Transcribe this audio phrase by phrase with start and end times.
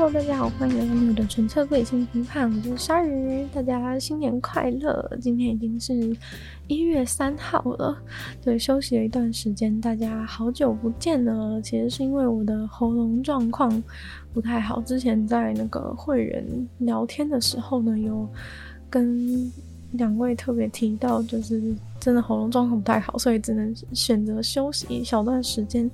[0.00, 5.18] Hello，大家好，欢迎来到我的纯粹不理性批判，我是鲨鱼，大家新年快乐！
[5.20, 6.16] 今天已经是
[6.68, 7.94] 一月三号了，
[8.42, 11.60] 对，休息了一段时间，大家好久不见了。
[11.60, 13.70] 其实是因为我的喉咙状况
[14.32, 16.42] 不太好，之前在那个会员
[16.78, 18.26] 聊天的时候呢，有
[18.88, 19.52] 跟
[19.92, 21.62] 两位特别提到，就是
[22.00, 25.90] 真的喉咙状况不太好，所以只能选择休息一小段时间，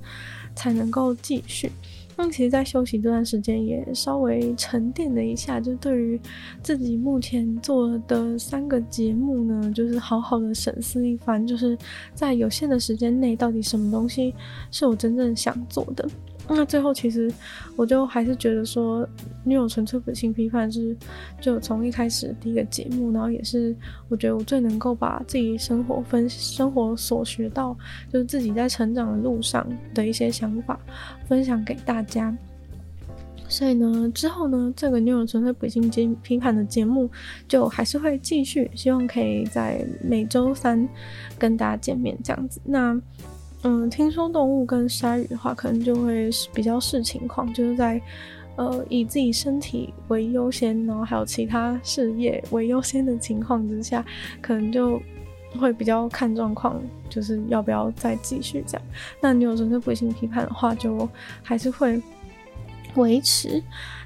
[0.55, 1.69] 才能够继续。
[2.19, 6.19] 那其实，在休息这段时间，也稍微沉淀了一下，就对于
[6.63, 11.77] 自己目前做的三个节目呢，就是好好的审视一番，就是
[12.15, 14.33] 在有限的时间内，到底什么东西
[14.71, 16.09] 是我真正想做的。
[16.49, 17.29] 那最后，其实
[17.75, 19.07] 我就还是觉得说，
[19.43, 20.95] 女友纯粹不理性批判是
[21.41, 23.75] 就从一开始第一个节目，然后也是
[24.07, 27.77] 我觉得我最能够把自己生活分生活所学到，
[28.11, 30.79] 就是自己在成长的路上的一些想法
[31.27, 32.35] 分享给大家。
[33.49, 37.09] 所以呢，之后呢，这个女友纯粹不理性批判的节目
[37.47, 40.87] 就还是会继续，希望可以在每周三
[41.37, 42.61] 跟大家见面这样子。
[42.63, 42.97] 那。
[43.69, 48.01] 嗯，听说动物跟鲨鱼的话，可能就会比较视情况，就是在
[48.55, 54.05] 呃以自己身体为优先，然后还有其他事业为优先的情况之下，
[54.39, 55.01] 可能就
[55.59, 58.87] 会比较看状况，就是要不要再继续这样。
[59.19, 61.05] 那你有纯粹不理性批判的话，就
[61.43, 62.01] 还是会
[62.95, 63.61] 维持。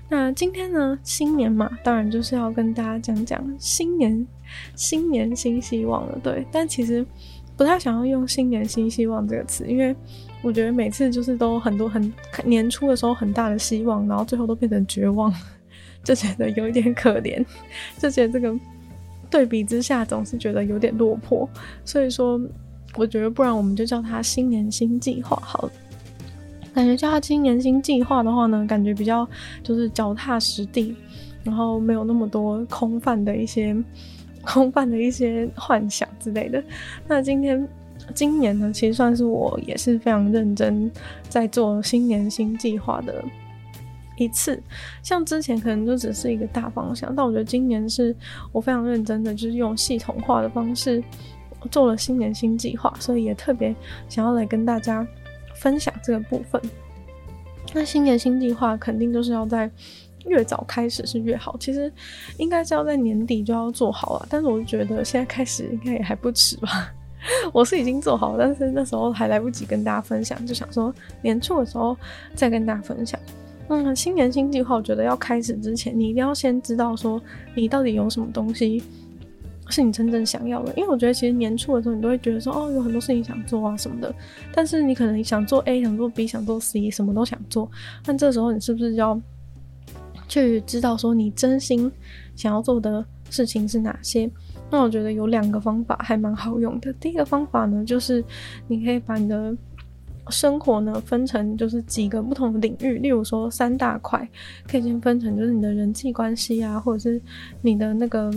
[0.09, 4.25] 那今天呢，新年嘛，当然就是要跟大家讲讲新年，
[4.75, 6.48] 新年新希望了，对。
[6.52, 7.06] 但其实。
[7.62, 9.95] 不太想要用“新年新希望”这个词，因为
[10.42, 12.12] 我觉得每次就是都很多很
[12.44, 15.31] 年初的时候很大的希望，然后最后都变成绝望，
[16.03, 17.45] 就觉得有一点可怜，
[18.00, 18.59] 就觉得这个
[19.30, 21.48] 对比之下总是觉得有点落魄。
[21.86, 22.42] 所以说，
[22.95, 25.72] 我觉得不然我们就叫它“新年新计划”好了。
[26.73, 29.30] 感觉叫它“新年新计划”的话呢，感觉比较
[29.62, 30.96] 就是脚踏实地，
[31.44, 33.78] 然后没有那么多空泛的一些。
[34.46, 36.63] 空泛的一些幻想之类的。
[37.07, 37.68] 那今天，
[38.13, 40.91] 今年呢，其实算是我也是非常认真
[41.29, 43.24] 在做新年新计划的
[44.18, 44.62] 一次。
[45.03, 48.16] 像之前可能就只是一个大方向，但我觉得今年是
[48.51, 51.03] 我非常认真的，就是用系统化的方式
[51.69, 53.75] 做了新年新计划，所以也特别
[54.09, 55.07] 想要来跟大家
[55.56, 56.62] 分享这个部分。
[57.74, 59.69] 那新年新计划肯定就是要在。
[60.26, 61.92] 越早开始是越好，其实
[62.38, 66.92] 应该是要在年底就要做好了，但是我觉得现在开始应该也还不迟吧。
[67.54, 71.96] 我是已经做好，但是那时候还来不及跟大家分享，就想说年初的时候
[72.34, 73.20] 再跟大家分享。
[73.68, 77.22] 嗯，新年新计划，我觉得要开始之前，你一定要先知道说
[77.54, 78.84] 你到底有什么东西
[79.70, 84.12] 是你真正想要的，因为我觉得其实年初的时候你都会觉得说哦，有很多事情想做啊什么的，
[84.52, 87.70] 但是你可能想做 A，想做 B，想做 C，什么都想做，
[88.04, 89.22] 但这时候你是不是要？
[90.31, 91.92] 去知道说你真心
[92.38, 94.31] 想要做的事情是哪些？
[94.69, 96.94] 那我觉得有两个方法还蛮好用的。
[96.94, 98.24] 第一个方法呢，就是
[98.69, 99.53] 你可以把你的
[100.30, 104.25] 生活呢分成就是几个不同的领域，例如说三大块，
[104.69, 107.22] 可以先分成就是你的人际关系啊，或者是
[107.62, 108.34] 你的那个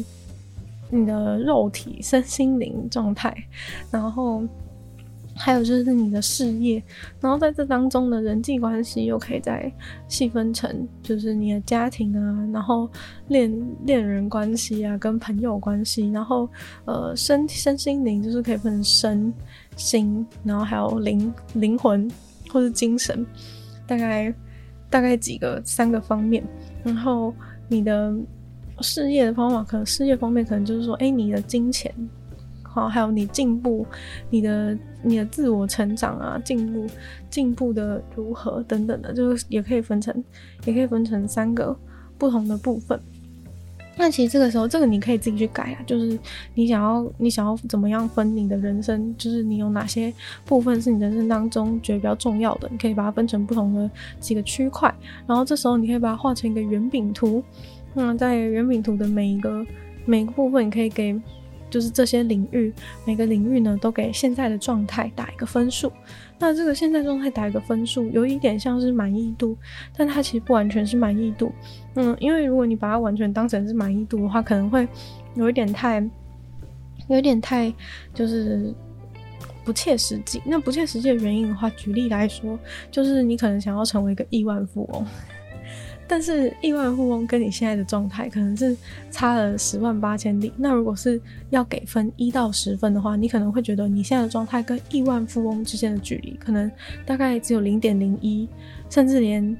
[0.91, 3.33] 你的肉体身心灵状态，
[3.93, 4.43] 然后。
[5.37, 6.83] 还有就是你的事业，
[7.21, 9.71] 然后在这当中的人际关系又可以再
[10.09, 12.89] 细分成，就是你的家庭啊，然后
[13.29, 13.53] 恋
[13.85, 16.49] 恋人关系啊，跟朋友关系，然后
[16.85, 19.35] 呃身身心灵就是可以分成身
[19.77, 22.09] 心，然后还有灵灵魂
[22.51, 23.27] 或是精神，
[23.87, 24.33] 大概
[24.89, 26.45] 大概几个三个方面，
[26.85, 27.35] 然后
[27.69, 28.15] 你的
[28.81, 31.93] 事业的方法，可能事业方面可能就是说，哎，你的金钱。
[32.75, 33.87] 好，还有你进步，
[34.31, 36.87] 你的你的自我成长啊，进步
[37.31, 40.13] 进步的如何等等的，就是也可以分成，
[40.65, 41.75] 也可以分成三个
[42.19, 43.01] 不同的部分。
[43.97, 46.19] 那其实这个时候，这个你可以自己去改啊，就是
[46.55, 50.13] 你想要你想要怎么样分你的人生，就是你有哪些
[50.45, 53.89] 部分是你人生当中觉得比较重要的，你可以把它分成不同的
[54.19, 54.93] 几个区块，
[55.29, 57.41] 然后这时候你可以把它画成一个圆饼图。
[57.95, 59.65] 那在圆饼图的每一个
[60.05, 61.17] 每一个部分，你可以给。
[61.75, 62.73] 就是这些领域，
[63.05, 65.91] 每个领域呢都给现在的状态打一个分数。
[66.39, 69.57] 那这个现在状态打一个分数，有一点像是满意度，
[69.97, 71.53] 但它其实不完全是满意度。
[71.97, 74.87] 嗯，因为如果你把它完全当成是满意度的话，可能会
[75.35, 76.01] 有一点太，
[77.09, 77.75] 有点太
[78.15, 78.73] 就是
[79.65, 80.41] 不切实际。
[80.47, 82.57] 那不切实际的原因的话，举例来说，
[82.89, 85.05] 就是你可能想要成为一个亿万富翁。
[86.07, 88.77] 但是亿万富翁跟你现在的状态可能是
[89.11, 90.53] 差了十万八千里。
[90.57, 91.21] 那如果是
[91.51, 96.71] 要给分一到十分的话，你可能会觉得你现在的状态跟亿万富翁之间的距离可能
[97.07, 98.49] 大概只有零点零一，
[98.91, 99.57] 甚至连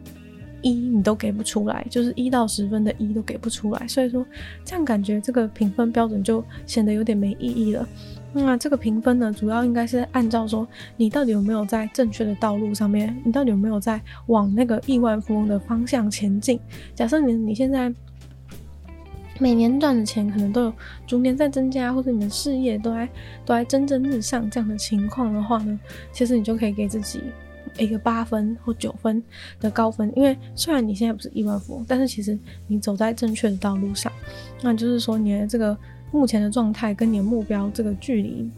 [0.63, 4.27] 一你都给不出来，就是一到十分的一都给不出来，所以说
[4.65, 7.87] 这样感觉这个评分标准就显得有点没意义了。
[8.37, 10.67] 那这个评分呢，主要应该是按照说
[10.97, 16.59] 你到底有没有在正确的道路上面，你到底有没有在往那个亿万富翁的方向前进。
[16.97, 17.95] 假设你你现在
[19.39, 20.73] 每年赚的钱可能都有
[21.07, 23.09] 逐年在增加，或者你的事业都在
[23.47, 25.79] 都在蒸蒸日上这样的情况的话呢，
[26.11, 27.21] 其实你就可以给自己
[27.79, 29.23] 一个八分或九分
[29.61, 30.13] 的高分。
[30.17, 32.37] 因为虽然你现在不是亿万富翁，但是其实
[32.67, 34.11] 你走在正确的道路上，
[34.61, 35.79] 那就是说你的这个。
[36.15, 38.49] 目前的状态跟你的目标这个距离，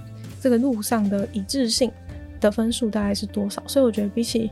[0.43, 1.91] 这个路上的一致性
[2.39, 3.63] 的分数大概是多少？
[3.67, 4.51] 所以我觉得比起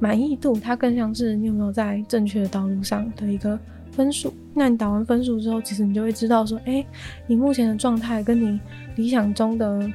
[0.00, 3.58] 满意度，它更像是你有没有在正确的道路上的一个
[3.90, 4.32] 分数。
[4.54, 6.82] 那你打完分数之后，其实你就会知道说，哎，
[7.26, 8.58] 你目前的状态跟你
[8.96, 9.92] 理想中的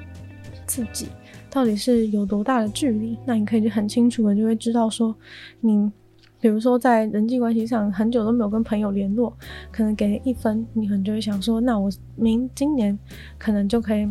[0.68, 1.08] 自己
[1.50, 3.18] 到底是有多大的距离？
[3.26, 5.16] 那你可以就很清楚的就会知道说，
[5.60, 5.92] 你。
[6.40, 9.36] 比如说，在人际关系上很久都没有跟朋友联络，
[9.72, 12.98] 可能给一分，你可能就会想说，那我明今年
[13.40, 14.08] 可能就可以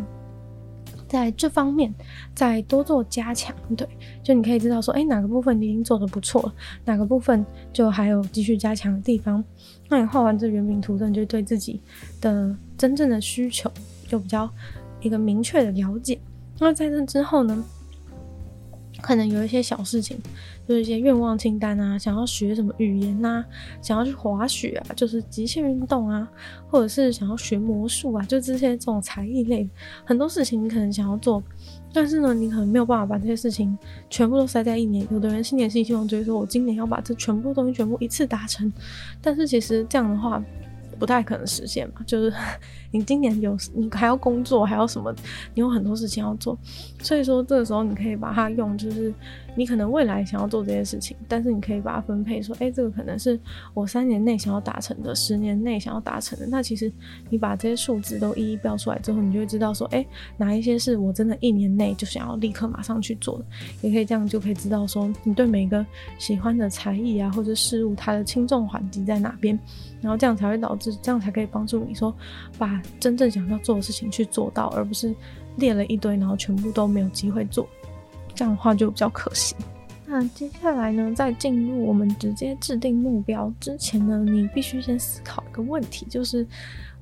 [1.06, 1.94] 在这方面
[2.34, 3.54] 再多做加强。
[3.76, 3.86] 对，
[4.24, 9.42] 就你可以知道说，哎，哪个部分你已经做得不错了，哪个部分就还有继续加强的地方。
[9.88, 11.80] 那你画完这圆饼图之后，你就对自己
[12.20, 13.70] 的真正的需求
[14.08, 14.50] 就比较
[15.00, 16.18] 一个明确的了解。
[16.58, 17.64] 那在这之后呢，
[19.00, 20.18] 可能有一些小事情。
[20.68, 23.44] 就是一些愿望清单啊，想要学什么语言呐、啊，
[23.80, 26.28] 想要去滑雪啊，就是极限运动啊，
[26.68, 29.68] 或者是想要学魔术啊，就这些这种才艺类，
[30.04, 31.42] 很多事情你可能想要做，
[31.92, 33.78] 但是呢，你可能没有办法把这些事情
[34.10, 35.06] 全部都塞在一年。
[35.10, 38.72] 有的人新年新希望就是说我今年要把这全部东西全部一次达成，
[39.22, 40.42] 但是其实这样的话
[40.98, 42.32] 不太可能实现嘛，就是。
[42.96, 45.14] 你今年有，你还要工作，还要什么？
[45.54, 46.56] 你有很多事情要做，
[47.00, 49.12] 所以说这个时候你可以把它用，就是
[49.54, 53.38] 你可能未来想要做这件事情，但是你可以把它分配说，哎，这个可能是
[53.74, 56.46] 我三年内想要达成的，十年内想要达成的。
[56.46, 56.90] 那其实
[57.28, 60.04] 你把这些数字都一一标出来之后，你就会知道说，哎，
[60.38, 63.44] 哪一些是我真的一年内就想要立刻马上去做的，
[63.82, 65.84] 也可以这样就可以知道说，你对每个
[66.18, 69.58] 喜欢的才艺啊或者事物，它的轻重缓急在哪边，
[70.00, 72.14] 然后这样才会导致，这样才可以帮助你说
[72.58, 72.80] 把。
[72.98, 75.14] 真正想要做的事情去做到，而不是
[75.56, 77.68] 列了一堆，然后全部都没有机会做，
[78.34, 79.54] 这样的话就比较可惜。
[80.06, 86.46] 那接下来呢，在进入我们直接制定目标之前呢，你必须先思考一个问题，就是。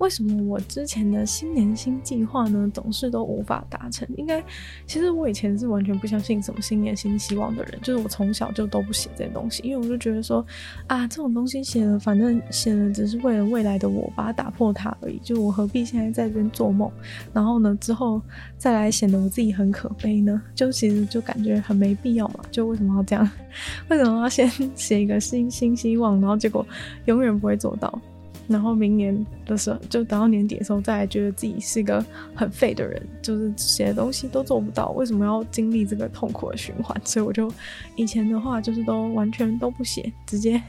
[0.05, 4.07] 为什么我之前的新年新计划呢，总是都无法达成？
[4.19, 4.45] 应该，
[4.87, 10.45] 其实我以前是完全不相信什么新年新希望的人，就是我从小就都不写这些东西，因为我就觉得说，
[10.89, 16.93] 啊，这种东西写了，反正写了只是为了未来的我把它打破它而已，就我何必现在在这边做梦？
[17.33, 18.21] 然后呢，之后
[18.59, 20.43] 再来显得我自己很可悲呢？
[20.55, 23.27] 就其实就感觉很没必要嘛，就为什么要这样？
[23.89, 24.47] 为什么要先
[24.77, 26.67] 写一个新新希望，然后结果
[27.07, 27.99] 永远不会做到？
[28.47, 32.05] 然后明年的时候，就等到年底的时候，再来觉得自己是一个
[32.35, 37.01] 很废的人，就是写的东西都做不到，为什么要经历这个痛苦的循环？
[37.05, 37.51] 所以我就
[37.97, 40.63] 以前的话，就是都完全都不写，直接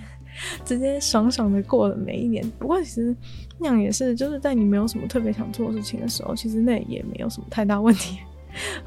[0.64, 2.50] 直接爽爽的过了每一年。
[2.58, 3.14] 不过其实
[3.60, 8.20] 那样也是，就是在你没有什么特别想做的事情的时候，其实那也没有什么太大问题，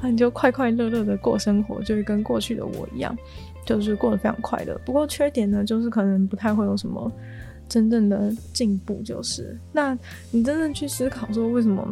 [0.01, 3.15] 那你就快快乐乐的过生活，就会跟过去的我一样，
[3.65, 4.75] 就是过得非常快乐。
[4.83, 7.11] 不过缺点呢，就是可能不太会有什么。
[7.69, 9.97] 真正的进步就是，那
[10.31, 11.87] 你真正去思考说，为什么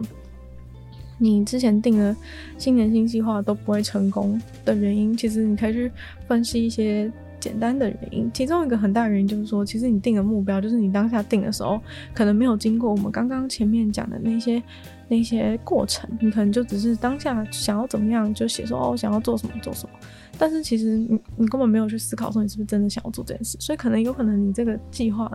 [1.19, 2.15] 你之前定的
[2.57, 5.91] 新年新计划都不会成功的原因，其实你可以去
[6.27, 8.29] 分析一些简单的原因。
[8.33, 11.79] 其中一个很大原因就是说，其实你定的目标，就是你当下定的时候，
[12.13, 14.61] 可能没有经过我们刚刚前面讲的那些
[15.07, 19.99] 那些过程，你可能就只是当下想要怎么样就写说哦，想要做什么做什么。
[20.37, 25.31] 但是其实你你根本没有去思考说你是不是真的想要做这件事，所以可能有可能你这个计划，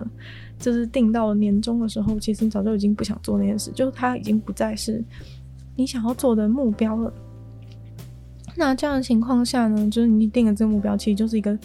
[0.58, 5.02] 就是定到年终的时候，其实你早就已经不想做那件事，就是它已经不再是
[5.74, 7.12] 你想要做的目标了。
[8.54, 11.58] 那这样的情况下呢，就是你定的这个目标其实就是一个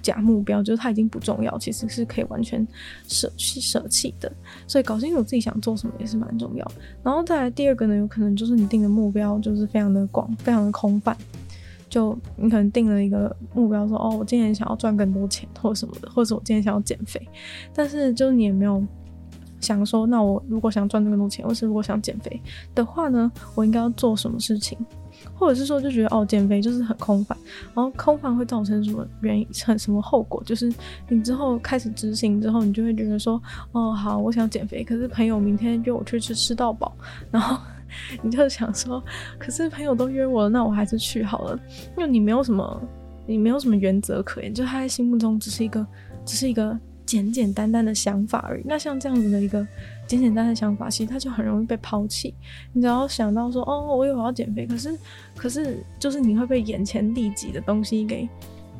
[0.00, 2.66] 假目标，就是它已经不重要，其实是可以完全
[3.06, 4.32] 舍弃舍弃的。
[4.66, 6.72] 所以搞清楚自己想做什么也是蛮重要。
[7.02, 11.16] 然后再来第二个呢，有可能就是你定的目标就是非常的广，非常的空泛。
[11.92, 17.20] 就你可能定了一个目标说，哦，我今年想要赚更多钱，或者什么的，或者我今年想要减肥，
[17.74, 18.82] 但是就是你也没有
[19.60, 22.40] 想说，那我如果想赚更多钱，或是如果想减肥
[22.74, 24.78] 的话呢，我应该要做什么事情？
[25.34, 27.36] 或者是说就觉得哦，减肥就是很空泛，
[27.74, 30.42] 然后空泛会造成什么原因、成什么后果？
[30.44, 30.72] 就是
[31.10, 33.38] 你之后开始执行之后，你就会觉得说，
[33.72, 36.96] 哦，好，我想减肥，可是朋友明天约我去吃吃到饱，
[37.30, 37.60] 然后。
[38.22, 39.02] 你就想说，
[39.38, 41.58] 可是朋友都约我了，那我还是去好了。
[41.96, 42.82] 因为你没有什么，
[43.26, 45.86] 你没有什么原则可言，就他在心目中只是一个
[46.24, 48.62] 只是一个简简单单的想法而已。
[48.64, 49.66] 那像这样子的一个
[50.06, 52.34] 简简单单的想法，其实它就很容易被抛弃。
[52.72, 54.98] 你只要想到说，哦，我有要减肥，可是，
[55.36, 58.28] 可是就是你会被眼前利己的东西给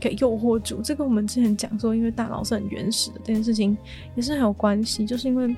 [0.00, 0.80] 给诱惑住。
[0.82, 3.76] 这个我们之前讲说，因为大脑是很原始的，这件事情
[4.14, 5.54] 也是很有关系，就是因为。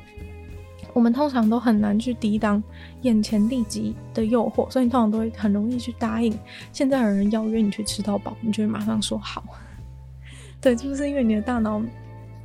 [0.94, 2.62] 我们通常都很难去抵挡
[3.02, 6.32] 眼前立即的诱惑，所以你通常都会很容易去答应。
[6.72, 9.44] 现在有人邀约你去吃到饱，你就会马上说好。
[10.62, 11.82] 对，就是因为你的大脑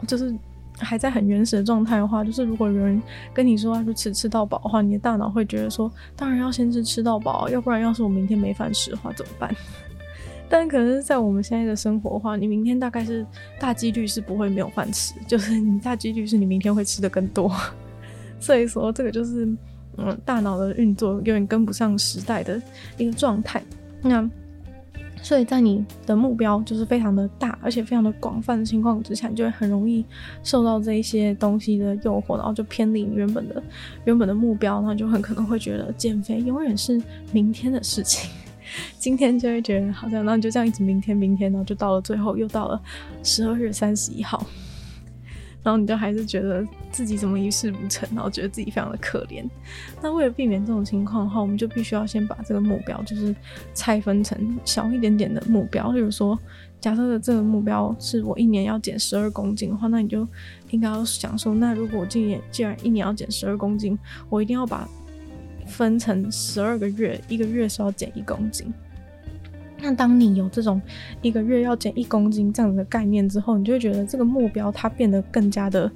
[0.08, 0.36] 就是
[0.77, 3.01] 还在很原始的状态的话，就是如果有人
[3.34, 9.56] 跟你说要去吃吃到饱的话，你的大脑会觉得说，当然要先吃吃到饱，要不然要是我明天没饭吃的话怎么办？
[10.50, 13.24] 但可能是在我们现在的生活的话，你明天大概是
[13.60, 17.56] 大几率是不会没有饭吃，就是你大几率是你明天会吃的更多。
[18.39, 19.46] 所以说，这个就是，
[19.98, 22.62] 嗯，大脑的运作有点跟不上时代的
[22.98, 23.62] 一个状态。
[24.01, 24.29] 那，
[25.22, 30.05] 所以在你的目标就是非常的大，而且非常的广泛的情况之下，你就会很容易
[30.41, 33.62] 受到这一些东西的诱惑，然后就偏离原本的
[34.05, 37.01] 原本的目标，然后就很可能会觉得减肥永远是
[37.34, 38.29] 明天的事情。
[38.98, 42.81] 今天就会觉得好像，然后你就这样一直明天明天，然后就到了最后，又到了
[43.22, 44.46] 十二月三十一号。
[45.62, 49.44] 然后你就还是觉得自己怎么一事无成，然后觉得自己非常的可怜。
[50.01, 53.36] 那为了避免这种情况的话，我们就必须要先把这个目标就是
[53.74, 55.92] 拆分成小一点点的目标。
[55.92, 56.39] 例如说，
[56.80, 60.25] 假设的这个目标是我一年要减十二公斤的话，那你就
[60.70, 64.00] 应该要想说，那如果我今年既然一年要减十二公斤，
[64.30, 64.88] 我一定要把
[65.68, 68.74] 分成十二个月，一个月是要减一公斤。
[69.81, 70.81] 那当你有这种
[71.21, 75.89] 一个月要减一公斤这样的概念之后，你就会觉得这个目标它变得更加的、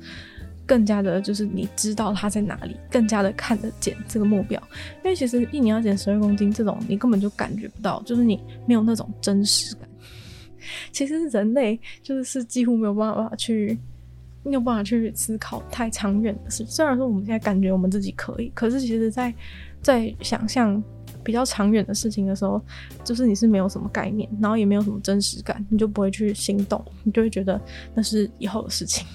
[0.65, 4.61] 更加的，就是你知道它在哪里，更加的看得见这个目标。
[5.03, 9.87] 因为其实一年要减十二公斤这种，你根本就感觉不到，就是你没有那种真实感。
[10.91, 13.77] 其实人类就是是几乎没有办法去，
[14.43, 16.65] 没有办法去思考太长远的事。
[16.65, 19.33] 虽然说我们现在感觉我们自己可以，可是其实在
[19.81, 20.81] 在想象。
[21.23, 22.61] 比较长远的事情的时候，
[23.03, 27.59] 就是你是没有什么概念，然后也没有什么真实感，你就不会去行动，你就会觉得
[27.93, 29.05] 那是以后的事情，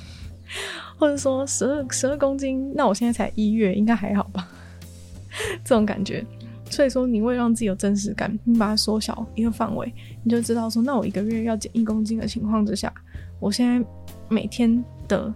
[0.99, 4.49] 或者说十二十二公斤，那我现在才一月，应该还好吧？
[5.63, 6.25] 这种感觉，
[6.71, 9.93] 所以说你会让自己有真实感，你把它缩小一个范围，
[10.25, 12.93] 你就知道说，那我一个月要减一公斤的情况之下，
[13.39, 13.87] 我现在
[14.29, 15.33] 每天的，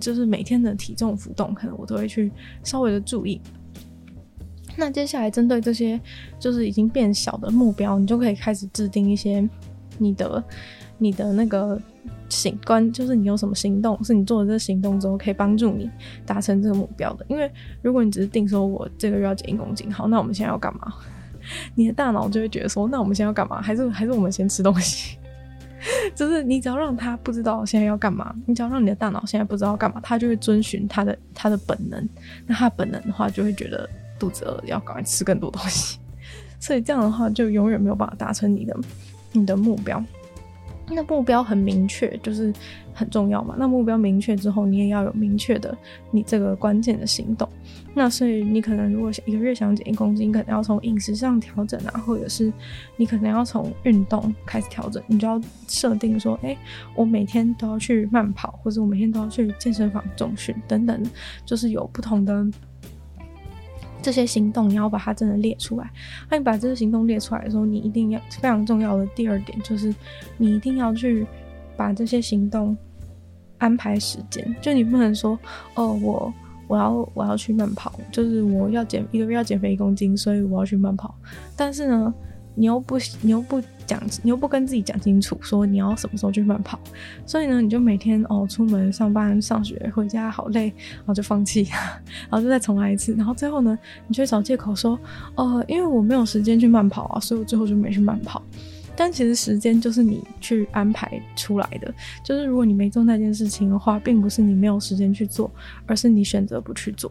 [0.00, 3.40] 就是每天的体重浮动，可能我都会去稍微的注意。
[4.76, 6.00] 那接下来针对这些
[6.38, 9.48] 就是已经变小的目标，你就可以开始制定一些
[9.98, 10.42] 你的
[10.98, 11.80] 你的那个
[12.28, 15.88] 行观，就是你有什么行动是你做了这个行动之后可以帮助你
[16.26, 17.24] 达成这个目标的。
[17.28, 17.50] 因为
[17.82, 20.92] 如果你只是定说我这个月要减一公斤，好，那我们现在要干嘛？
[21.76, 23.62] 你的大脑就会觉得说，那我们现在要干嘛？
[23.62, 25.18] 还是还是我们先吃东西？
[26.16, 32.08] 就是你只要让他不知道现在要干嘛，你只要让你的大脑现在不知道干嘛，他就会遵循他的他的本能。
[32.46, 33.88] 那他本能的话，就会觉得。
[34.24, 35.98] 肚子饿，要赶快吃更多东西，
[36.58, 38.74] 所以这样的话就永远没有办法达成你的
[39.32, 40.02] 你的目标。
[40.88, 42.52] 那目标很明确，就是
[42.92, 43.54] 很重要嘛。
[43.58, 45.76] 那目标明确之后，你也要有明确的
[46.10, 47.48] 你这个关键的行动。
[47.94, 52.52] 那所以你可能如果一个月想减一公斤，可能要从饮食上调整啊，或者是
[52.96, 55.02] 你可能要从运动开始调整。
[55.06, 56.56] 你就要设定说，哎、
[56.94, 61.02] 我每天都要去慢跑，或者我每天都要去健身房重训等等，
[61.46, 62.46] 就是有不同的。
[64.04, 65.90] 这些行动你要把它真的列出来。
[66.28, 69.94] 那你把这个行动列出来的时候，你一定要非常重要的第二点就是，
[70.36, 71.26] 你一定要去
[71.74, 72.76] 把这些行动
[73.56, 74.54] 安排时间。
[74.60, 75.38] 就你不能说，
[75.74, 76.34] 哦，我
[76.68, 81.14] 我要我要去慢跑，就是我要减一个月要减肥一公斤，所以我要去慢跑。
[81.56, 82.12] 但是呢，
[82.54, 86.78] 你又不你又不讲，你又不跟自己讲清楚，说你要什么时候去慢跑，
[87.26, 91.68] 所以呢，你就每天哦出门上班、上学、回家好累，然后就放弃，
[92.30, 94.98] 然后就再重来一次，然后最后呢，你就会找借口说，
[95.34, 98.42] 呃，因为我没有时间去慢跑啊，所以我最后就没去慢跑。
[98.96, 101.92] 但其实时间就是你去安排出来的，
[102.22, 105.50] 就是如果你没做那件事情的话，并不是你没有时间去做，
[105.84, 107.10] 而是你选择不去做。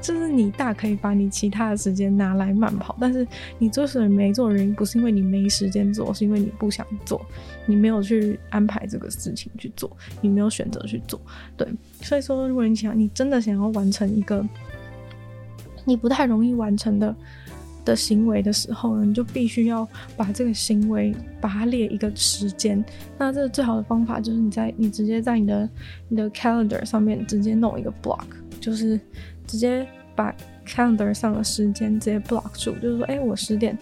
[0.00, 3.26] 就是你大可以把你其他的时间拿来慢跑，但是
[3.58, 7.20] 你做事没做的原因不是因为你没时间做，是因为你不想做，
[7.66, 9.90] 你没有去安排这个事情去做，
[10.20, 11.20] 你没有选择去做。
[11.56, 11.66] 对，
[12.00, 14.46] 所以说，如果你想，你真的想要完成一个
[15.84, 17.14] 你不太容易完成的
[17.84, 19.86] 的行为的时候呢，你就必须要
[20.16, 22.82] 把这个行为把它列一个时间。
[23.18, 25.68] 那这最好的方法就是你在你直接在你的
[26.08, 28.26] 你的 calendar 上面直接弄一个 block，
[28.60, 28.98] 就是。
[29.48, 30.32] 直接把
[30.64, 33.76] calendar 上的时间直接 block 住，就是说，哎、我十点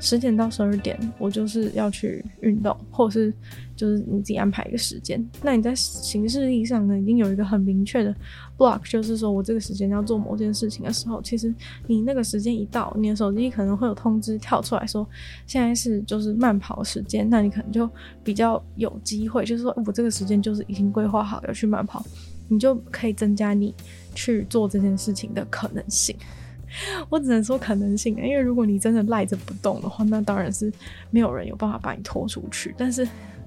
[0.00, 3.32] 十点到十二点，我就是要去运动，或者是
[3.76, 5.24] 就是你自己安排一个时间。
[5.40, 8.12] 那你在形式意义上呢，已经有一个很明确的
[8.58, 11.54] block，就是说我这个时间要做某件事情的时候，其实
[11.86, 15.06] 你那个时间一到，你的手机可能会有通知跳出来说，
[15.46, 17.88] 现在是就是慢跑时间，那你可能就
[18.24, 22.04] 比较有机会，就是说我这个时间就是已经规划好要去慢跑，
[22.48, 23.74] 你就可以增加你
[24.14, 26.16] 去做这件事情的可能性。
[27.10, 30.72] 我只能说可能性，因为如果你真的赖着不动的话，那当然是
[31.10, 32.74] 没有人有办法把你拖出去。
[32.78, 33.06] 但是，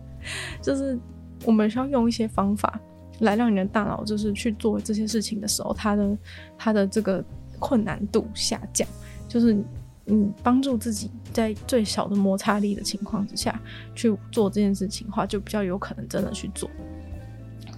[0.61, 0.95] 就是
[1.43, 2.79] 我们需要用一些方法
[3.21, 6.17] 来让你的大脑，就是去做这些事情的时候，它的
[6.55, 7.23] 它的这个
[7.57, 8.87] 困难度下降，
[9.27, 9.57] 就是
[10.05, 13.59] 你帮助自己在最小的摩擦力的情况之下
[13.95, 16.69] 去做这件事情的话，就比较有可能真的去做。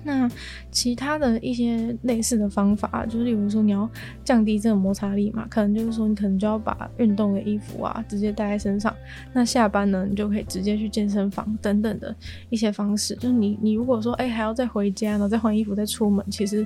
[0.08, 0.32] 那
[0.72, 3.88] 其他的一些类似的方法，就是例如说你要
[4.24, 8.96] 降低这个摩擦力嘛，可能就是说你可能就要把运动的衣服啊直接带在身上。
[9.34, 12.16] 那下班呢，你就可以直接去健身房等等的
[12.50, 13.14] 一些方式。
[13.16, 16.66] 就是你你如果说哎、还要再回家，然后再换衣服再出门，其实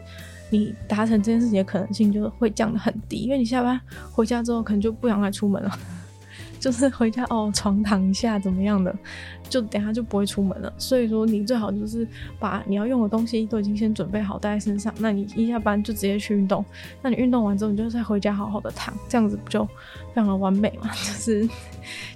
[0.52, 3.82] 你达成这件事情的可能性就会降得很低，因为你下班
[4.12, 5.72] 回家之后可能就不想再出门了。
[6.62, 8.96] 就是回家哦，床躺一下怎么样的，
[9.50, 10.72] 就等下就不会出门了。
[10.77, 12.08] 所以说你最好就是
[12.39, 16.63] 把你要用的东西都已经先准备好带在身上，那你一下班就直接去运动。
[17.01, 20.88] 那你运动完之后，你就再回家好好的躺，这样子不就非常的完美嘛？
[20.94, 21.41] 就是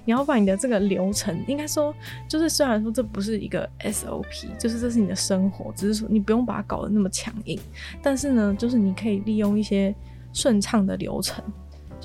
[0.06, 1.92] 你要把你的这个流程，应该说
[2.28, 4.24] 就是虽然说这不是一个 SOP，
[4.60, 7.60] 就是这是你的生活，只是说你不用把它搞得那么强硬，
[8.00, 9.96] 但是呢，就是你可以利用一些
[10.34, 11.44] 顺畅的流程。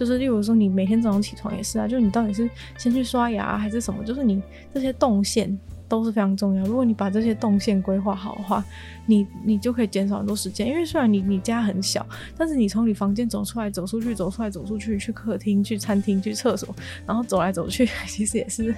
[0.00, 4.02] 就是，例如说，你每天早上起床也是啊，就是你到底是先去刷牙还是什么？
[4.02, 4.42] 就是你
[4.73, 5.61] 这些动线。
[5.90, 6.64] 都是非常重要。
[6.64, 8.64] 如果你把这些动线规划好的话，
[9.06, 10.68] 你你就可以减少很多时间。
[10.68, 12.06] 因为虽然你你家很小，
[12.38, 16.73] 但是你从你房间走出来、走出去、走出来、走出去，去客厅、去餐厅、去厕所，
[17.04, 18.75] 然后走来走去， 其实也是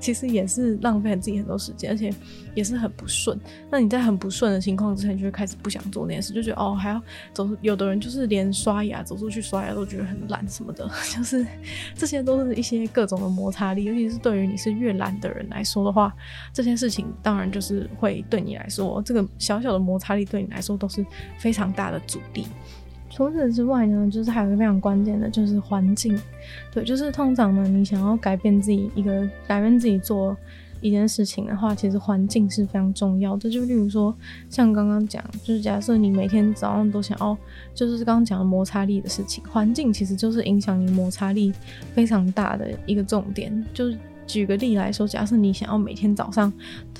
[0.00, 2.10] 其实也是浪费了自己很多时间，而且
[2.54, 3.38] 也是很不顺。
[3.70, 7.02] 那你在很不顺的情况之下，你就会开始不想做那件事，就觉得哦还要
[7.34, 7.46] 走。
[7.60, 11.46] 有的人就是连刷牙走出去刷牙都觉得很懒什么的， 就是
[11.94, 16.14] 这些都是一些各种的摩擦力，尤其是对于你是越懒的人来说的话。
[16.54, 21.04] 这件事情当然就是会对你来说，这个小小的摩擦力对你来说都是
[21.36, 22.46] 非常大的阻力。
[23.10, 26.16] 除此之外呢，就是还有一个非常关键的，就是环境。
[26.72, 30.36] 对，就是通常呢，你想要改变自己一个改变自己做
[30.80, 33.50] 一件事情的话，其实环境是非常重要的。
[33.50, 34.12] 就例如说，
[34.48, 37.36] 像刚刚讲，就是假设你每天早上都想要，
[37.74, 41.52] 就是刚刚讲的摩擦力的事情，环境其实就是影响你摩擦力
[41.94, 43.98] 非常大的一个重点，就是。
[44.26, 46.52] 举个例来说，假设你想要每天早上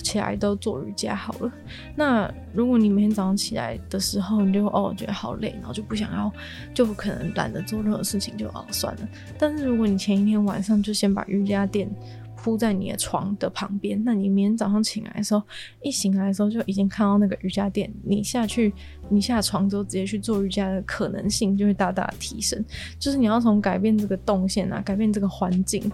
[0.02, 1.52] 起来都做瑜伽好了，
[1.96, 6.32] 那如果你每天早上起来的时候，你就哦觉得好累，然后就不想要，
[6.74, 9.08] 就可能懒得做任何事情，就哦算了。
[9.38, 11.90] 但是如果你前一天晚上就先把瑜伽垫
[12.37, 15.42] 铺在你的床的旁边，那你明天早上醒来的时候，
[15.82, 18.74] 一醒来的时候就已经看到那个瑜伽垫，你下去，
[19.08, 22.62] 你下床之后直接去做瑜伽的可能性就会大大提升。
[22.98, 25.90] 就是你要从改变这个动线啊，改变这个环境。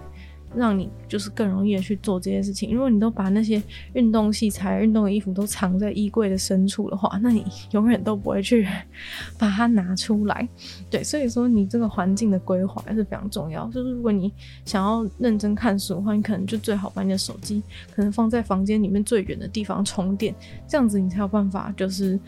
[0.54, 2.72] 让你就是更容易的去做这件事情。
[2.72, 8.66] 如果你都把那些运动器材、运动的衣服都藏在衣柜的深处的话，那你永远都不会去
[9.38, 10.48] 把它拿出来。
[10.90, 13.66] 对，所以说你这个环境的规划还是非常重要。
[13.68, 14.32] 就是如果你
[14.64, 17.62] 想要认真看书的话，你可能就最好把你的手机
[17.94, 20.34] 可能放在房间里面最远的地方充电，
[20.66, 22.18] 这样子你才有办法就是。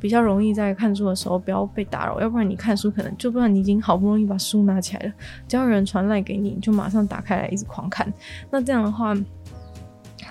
[0.00, 5.12] 比较容易在看书的时候不要被打扰，要不然你看书可能就不然你已经好不容易把书拿起来了，
[5.48, 8.12] 只要有人传赖给你，你就马上打开来一直狂看。
[8.50, 9.14] 那这样的话，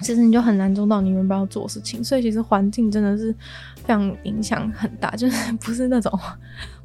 [0.01, 2.03] 其实你就很难做到你原本要做事情。
[2.03, 3.33] 所以其实环境真的是
[3.83, 6.17] 非常影响很大，就是不是那种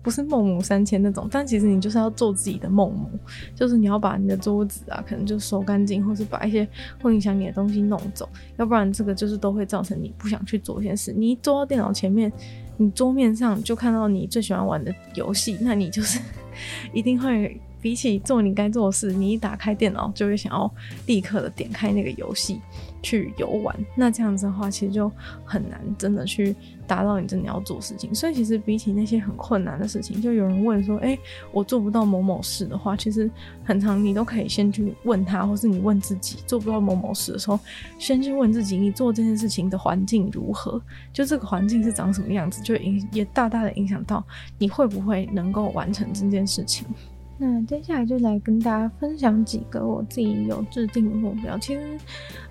[0.02, 3.08] 不是孟母三迁那种，但其实你就是要做自己的孟母，
[3.54, 6.66] 就是你要把你的桌子啊，可能就收干净，或是把一些
[7.00, 11.12] 会影响你的东西弄走，要不然这个就是都会造成你不想去做一件事。
[11.12, 12.32] 你一坐到电脑前面。
[12.82, 16.18] 你桌面上就看到你最喜欢玩的游戏，那你就是
[16.92, 20.70] 一定会比起做你该做的事，你一打开电脑就会想要
[21.06, 22.60] 立刻的点开那个游戏
[23.02, 23.76] 去游玩。
[23.96, 25.10] 那这样子的话，其实就
[25.44, 26.54] 很难真的去
[26.86, 28.14] 达到你真的要做事情。
[28.14, 31.18] 所以其实比起那些很困难的事情，就有人问说：“诶，
[31.52, 33.30] 我做不到某某事的话，其实
[33.64, 37.58] 很长你都可以先去问他，或是你问自己，做不到某某事的时候，
[37.98, 40.80] 先去问自己，你做这件事情的环境如何？
[41.12, 44.24] 就这个环境是长什么样子，就影也大大的影响到
[44.58, 46.86] 你会不会能够完成这件事情。”
[47.38, 51.58] 那接下来就来跟大家分享几个我自己有制定的目标。
[51.58, 51.98] 其实，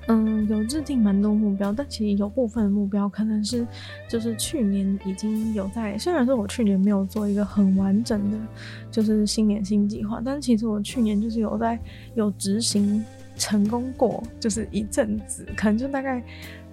[0.07, 3.65] 嗯，有制定蛮多目标，但其实有部分目标可能是
[4.09, 5.97] 就是去年已经有在。
[5.97, 8.37] 虽然说我去年没有做一个很完整的，
[8.89, 11.79] 就是新年新计划，但其实我去年就是有在
[12.15, 13.01] 有执行
[13.37, 16.21] 成功过，就是一阵子，可能就大概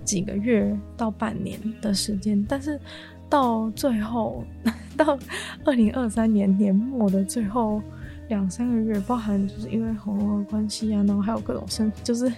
[0.02, 2.80] 几个月到半年的时间，但是
[3.28, 4.42] 到最后，
[4.96, 5.16] 到
[5.64, 7.80] 二零二三年年末的最后
[8.28, 12.32] 两三个月，包含就是因为喉咙的关系啊，然后还有各种生就是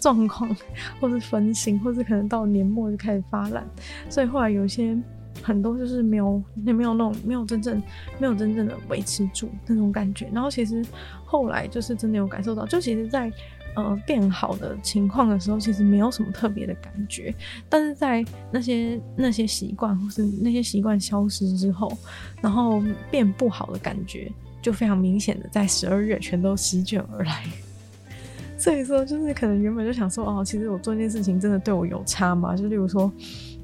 [0.00, 0.54] 状况，
[1.00, 3.64] 或是分心，或是可能到年末就开始发懒，
[4.08, 4.96] 所以后来有一些。
[5.42, 7.82] 很多就是没有，也没有那种没有真正
[8.20, 10.28] 没有真正的维持住那种感觉。
[10.32, 10.82] 然后其实
[11.24, 13.30] 后来就是真的有感受到，就其实，在
[13.74, 17.34] 呃变好的情况的时候，其实没有什么特别的感觉。
[17.68, 21.92] 但是在那些那些习惯或是那些习惯消失之后，
[22.40, 22.80] 然后
[23.10, 24.30] 变不好的感觉
[24.64, 27.44] 就非常明显的在十二月全都席卷而来。
[28.58, 32.56] 所以说，就是可能原本就想说，哦，其实我做这件事情真的对我有差吗？
[32.56, 33.12] 就例如说。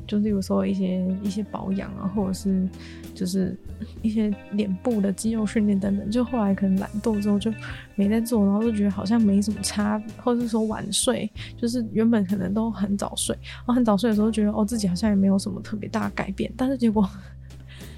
[0.06, 2.68] 就例如说一些一些保养啊，或者是
[3.14, 3.56] 就是
[4.02, 7.48] 一些脸部的肌肉训练等等，就后来可能懒惰之后就
[7.94, 17.08] 没在做，然后就觉得好像没什么差，或者是说晚睡，就是原本可能都很早睡，然后很早睡的时候觉得哦自己好像也没有什么特别大的改变，但是结果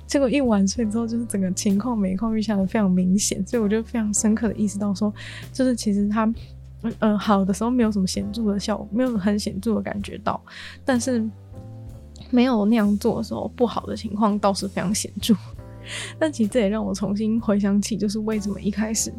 [0.06, 5.12] 结果一晚睡之后，就是整个情况每况愈下的非常明显，所以我就非常深刻的意识到说，
[5.52, 6.24] 就是其实他
[6.82, 10.40] 嗯、呃、好的时候没有什么显著的效果，没有很显著的感觉到，
[10.84, 11.28] 但是。
[12.30, 15.34] 没有那样做的时候，不好的情况倒是非常显著。
[16.18, 19.12] 但其实这也让我重新回想起，就是为什么一开始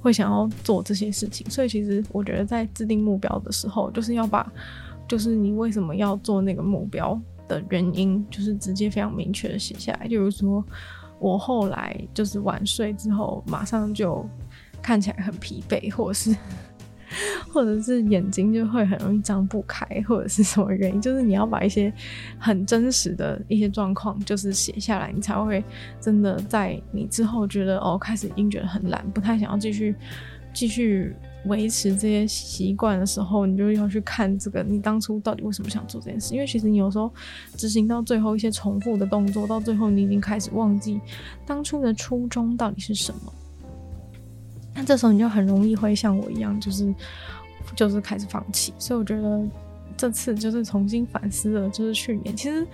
[0.00, 1.44] 会想要做这些事情。
[1.50, 4.48] 所以其实我觉得在制定目标的时候，就是要把，
[5.08, 7.20] 就是你为什么要做那个目标
[7.50, 10.06] 的原因，就是直接非常明确的写下来。
[10.06, 10.64] 例如说，
[11.18, 14.24] 我后来就是晚睡之后，马上就
[14.80, 16.36] 看起来很疲惫，或者是。
[17.52, 21.00] 或者是眼睛就会很容易张不开，或者是什么原因？
[21.00, 21.92] 就是你要把一些
[22.38, 25.62] 很真实的一些状况，就是写下来，你才会
[26.00, 29.94] 真的在你之后觉得哦，开始已经觉得很懒，不太想要继续
[30.52, 31.14] 继续
[31.46, 36.34] 维持这些习惯的时候，你就要去看这个，你当初到底为什么想做这件事？
[36.34, 37.12] 因为其实你有时候
[37.56, 41.00] 执行到最后一些重复的动作，到最后你已经开始忘记
[41.46, 43.32] 当初的初衷到底是什么。
[44.80, 46.90] 那这时候你就很容易会像我一样，就是
[47.76, 48.72] 就是开始放弃。
[48.78, 49.46] 所以我觉得
[49.94, 52.66] 这次就是重新反思了，就是去年其实，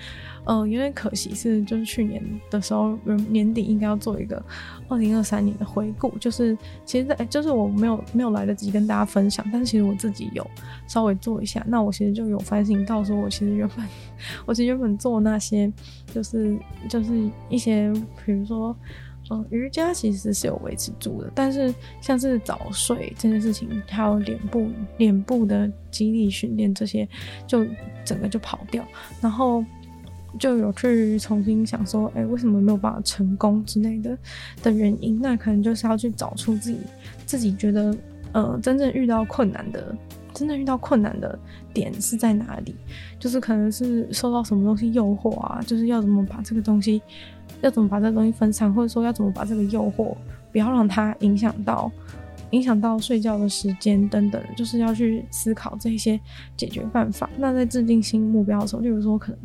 [0.44, 2.96] 呃，有点可惜是，就是去年的时候
[3.28, 4.40] 年底应该要做一个
[4.88, 6.16] 二零二三年的回顾。
[6.20, 10.48] 就是其实在，在就是我没有没有来得及跟大家分享，但是其实我自己有
[10.86, 11.60] 稍微做一下。
[11.66, 13.84] 那我其实就有反省到，说我其实原本
[14.46, 15.72] 我其实原本做那些，
[16.14, 16.56] 就是
[16.88, 17.92] 就是一些，
[18.24, 18.76] 比如说。
[19.30, 27.08] 嗯，瑜伽其实是有维持住的，但是像是早睡这件事情，还有脸部脸部的肌力训练这些，
[27.46, 27.66] 就
[28.04, 28.84] 整个就跑掉，
[29.20, 29.64] 然后
[30.38, 34.16] 就有去重新想说，哎、为什么没有办法成功之类的
[34.62, 35.20] 的原因？
[35.20, 36.78] 那可能就是要去找出自己
[37.24, 37.96] 自己觉得，
[38.32, 39.96] 呃，真正遇到困难的，
[40.36, 41.38] 真正遇到困难的
[41.72, 42.76] 点是在哪里？
[43.18, 47.02] 就是可能是受到什么东西诱惑啊，就是要怎么把这个东西。
[47.62, 50.14] 要怎么把这个东西分散，或者说要怎么把这个诱惑
[50.52, 51.90] 不要让它影响到
[52.50, 56.20] 影响到睡觉的时间等等，就是要去思考这些
[56.54, 57.30] 解决办法。
[57.38, 59.40] 那在制定新目标的时候，例如说可能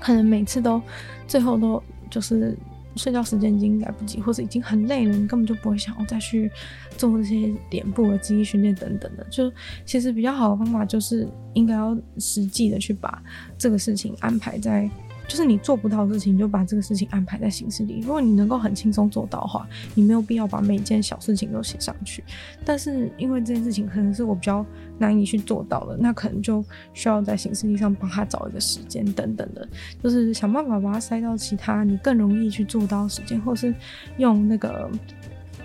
[0.00, 0.80] 可能每次都
[1.26, 2.56] 最后都就是
[2.96, 6.50] 睡觉时间已经来不及，或者已经很累了，你根本就不会想要再去
[6.96, 9.24] 做这些脸部的记忆训练等等的。
[9.30, 9.52] 就
[9.84, 13.22] 其实比较好的方法就是应该要实际的去把
[13.56, 14.88] 这个事情安排在。
[15.30, 18.00] 就是你做不到的事情，你就把这个事情安排在行事历。
[18.00, 19.64] 如果你能够很轻松做到的话，
[19.94, 22.24] 你没有必要把每一件小事情都写上去。
[22.64, 24.66] 但是因为这件事情可能是我比较
[24.98, 29.68] 难以去做到的，那可能就需要在行事历上帮他找一个时间等等的，
[30.02, 33.72] 就是想办法把它塞到其他你更容易去做到的时间，或是
[34.18, 34.90] 用那个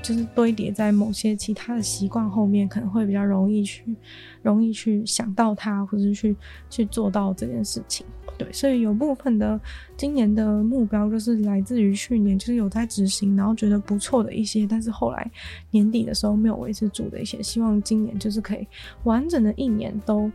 [0.04, 3.84] 就是堆叠在某些其他的习惯后面，可能会比较容易去
[4.44, 6.36] 容易去想到它，或者是去
[6.70, 8.06] 去做到这件事情。
[8.38, 9.58] 对，所以有部分的
[9.96, 15.32] 今年的目标就是来自于去年，就是有在执行，然后觉得不错的一些，但是后来
[15.72, 18.68] 年底的时候没有维持住的一些，希望今年就是可以
[19.06, 20.30] 完整的一年都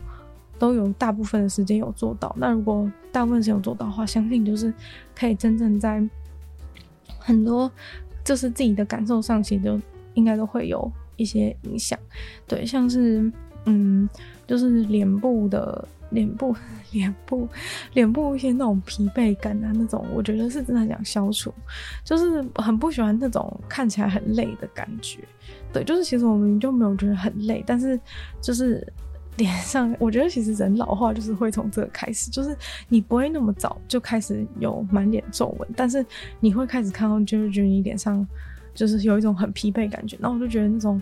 [0.57, 2.35] 都有大部分的时间有做到。
[2.39, 4.73] 那如果大部分时间有做到的话，相信就是
[5.15, 6.03] 可以真正在
[7.19, 7.71] 很多
[8.23, 9.79] 就是自己的感受上，其实就
[10.15, 11.99] 应该都会有一些影响。
[12.47, 13.31] 对，像是
[13.65, 14.09] 嗯，
[14.47, 15.87] 就是脸部的。
[16.11, 16.55] 脸部、
[16.91, 17.47] 脸部、
[17.93, 21.53] 脸部一些那种疲惫感啊，那种我觉得是真的想消除，
[22.03, 25.19] 就是很不喜欢那种看起来很累的感觉。
[25.73, 27.99] 对，就是其实我们就没有觉得很累，但是
[28.39, 28.85] 就是
[29.37, 32.55] 脸上，我觉得其实人老化就是会从这个开始，就是
[32.89, 36.05] 你不会那么早就开始有满脸皱纹，但是
[36.39, 38.25] 你会开始看到，就是觉得你脸上
[38.73, 41.01] 就是有一种很疲惫感觉，那我就觉得那种。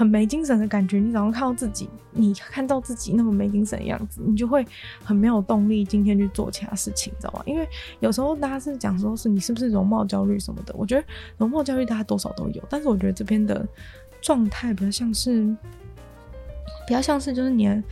[0.00, 0.98] 很没精神的感觉。
[0.98, 4.66] 你早上看到自己，你看到自己那么没精神的样子，你就会
[5.04, 7.42] 很没有动力今天去做其他事情，知道吗？
[7.44, 13.68] 因为有时候大家是讲说是你是不是容貌焦虑什么的，我觉得容貌焦虑大家多少都有，但是我觉得这边的
[14.22, 15.54] 状态比较像是，
[16.86, 17.82] 比较像是就是你的。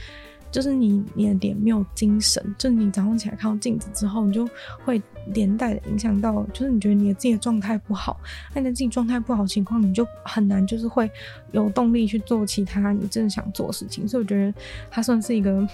[0.51, 4.49] 就是你，你的脸没有精神，就是你早上起来看到镜子之后，你就
[4.83, 4.99] 会
[5.33, 8.19] 连带的影响到，就是你觉得你的自己的状态不好，
[8.55, 11.11] 那你的自己状态不好情况，你就很难就是会
[11.53, 14.55] 有动力去做其他你真的想做的事情，所以我觉得
[14.91, 15.67] 它算是一个。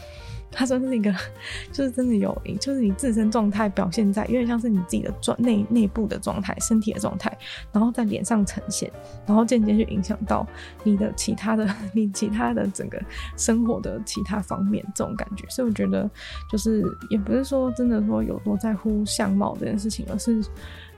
[0.56, 1.12] 它算是一个，
[1.72, 7.36] 就是真的有，就是你自身状态表现在，有点像是你自己的状内内部的状态、身体的状态，
[7.72, 8.88] 然后在脸上呈现，
[9.26, 10.46] 然后间接去影响到
[10.84, 13.02] 你的其他的、你其他的整个
[13.36, 15.44] 生活的其他方面，这种感觉。
[15.48, 16.08] 所以我觉得，
[16.48, 20.40] 就是也不是说真的说有多在乎相貌这件事情，而是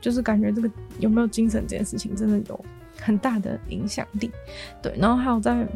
[0.00, 2.64] 就是感觉这个有没有精神这件事情，真的有
[3.00, 4.30] 很大的影响力。
[4.82, 5.66] 对，然后还有在。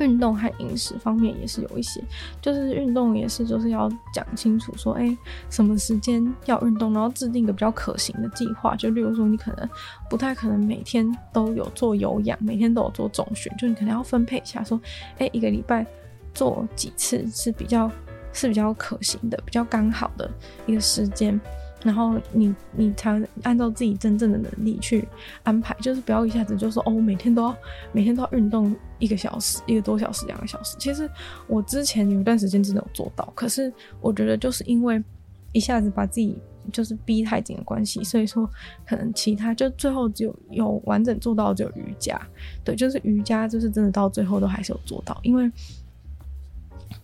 [0.00, 2.00] 运动和饮食方面也是有一些，
[2.40, 5.16] 就是运动也是就是要讲清楚说，哎、
[5.50, 8.76] 什么时间要运动，然后制定一个比较可行的计划。
[8.76, 9.68] 就例如说，你可能
[10.08, 14.80] 不太可能每天都有做有氧，每天都有做重训，就你可能要分配一下，说，
[15.16, 15.84] 哎、一个礼拜
[16.32, 17.90] 做几次是比较
[18.32, 20.30] 是比较可行的，比较刚好的
[20.66, 21.40] 一个时间。
[21.84, 25.06] 然后你你才按照自己真正的能力去
[25.44, 27.56] 安排，就是不要一下子就说哦，每天都要
[27.92, 30.76] 每天都要运动一个小时、一个多小时、两个小时。
[30.80, 31.08] 其实
[31.46, 35.00] 我之前有一段时间真的有做到，可是我觉得就是因为
[35.52, 36.36] 一下子把自己
[36.72, 38.50] 就是逼太紧的关系，所以说
[38.84, 42.20] 可能其他就最后只有有完整做到只有瑜伽，
[42.64, 45.48] 对，就是瑜伽就是真的到最后都还是有做到，因为。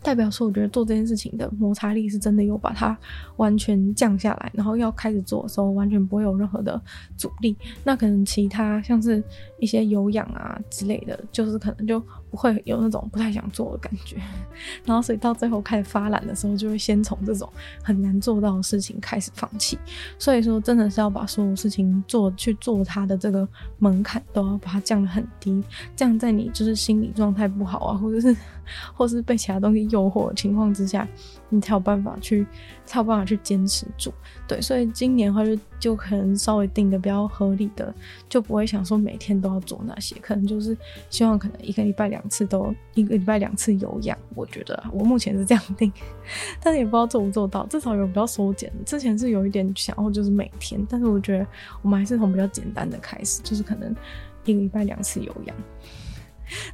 [0.03, 2.97] 代表说，我觉得做这件事情的摩擦力是真的有把它
[3.37, 6.81] 完全降下来，然后要开始做的时候，完全不会有任何的
[7.17, 7.57] 阻力。
[7.83, 9.23] 那可能其他像是
[9.59, 12.03] 一些有氧啊之类的，就是可能就。
[12.35, 14.17] 会有那种不太想做的感觉，
[14.85, 17.51] 然后所以到最后开始发懒的时候，就会先从这种
[17.83, 19.79] 很难做到的事情开始放弃。
[20.19, 23.47] 所以说，真的是要把所有事情做去做它的这个
[23.79, 25.63] 门槛都要把它降得很低，
[25.95, 28.37] 这样在你就是心理状态不好啊，或者是
[28.95, 31.07] 或是被其他东西诱惑的情况之下，
[31.55, 32.47] 你才有办法去
[32.85, 34.13] 才有办法去坚持住。
[34.47, 37.95] 对，所以今年的话就就可能稍微定的比较合理的，
[38.29, 40.77] 就不会想说每天都要做那些，可能就是
[41.09, 42.23] 希望可能一个礼拜两。
[42.25, 45.93] 次都一个礼拜两次有氧，我觉得我目前是这样定，
[46.61, 47.65] 但是也不知道做不做到。
[47.67, 51.47] 至少有比较缩减，之前是有一点想要就是每天，但是我觉得
[51.83, 53.95] 我们还是从比较简单的开始，就是可能
[54.47, 55.57] 一个礼拜两次有氧。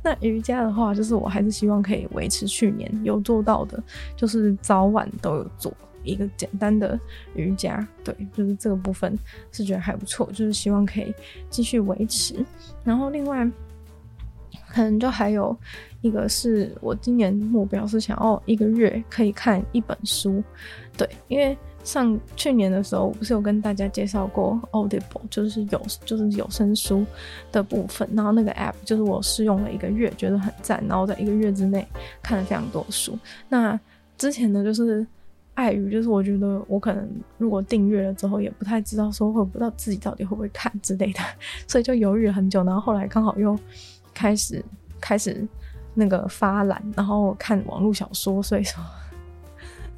[0.03, 3.83] 那瑜伽的话，就是我还是希望可以维持去年有做到的，
[4.17, 6.99] 就是早晚都有做一个简单的
[7.35, 7.87] 瑜伽。
[8.03, 9.19] 对，就是这个部分
[9.53, 11.15] 是觉得还不错，就是希望可以
[11.49, 12.45] 继续维持。
[12.85, 13.51] 然后另外。
[14.73, 15.57] 可能就还有
[16.01, 20.43] 一个是我今年目标是想要一个月可以看一本书，
[20.97, 27.05] 对，因为上去年的时候我不是有跟大家介绍过 Audible，就是有就是有声书
[27.51, 31.87] 的部分，然后那个 app 就是我试用了一个月，觉得很赞，然后在一个月之内
[32.23, 33.19] 看了非常多书。
[33.49, 33.79] 那
[34.17, 35.07] 之前呢，就是
[35.55, 41.21] 碍于就是我觉得我可能如果订阅了之后，也不太知道说会不知道自己到底会不会看之类的，
[41.67, 43.59] 所以就犹豫了很久，然后后来刚好又。
[44.13, 44.63] 开始
[45.01, 45.47] 开始
[45.95, 48.83] 那个发懒，然后看网络小说，所以说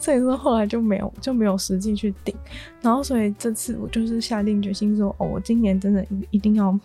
[0.03, 2.35] 所以说后来就没有就没有实际去订，
[2.81, 6.77] 然后所以这次我就是下定决心说，哦，我今年真的一定要